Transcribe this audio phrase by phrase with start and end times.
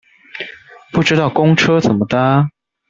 [0.91, 2.49] 不知道公車怎麼搭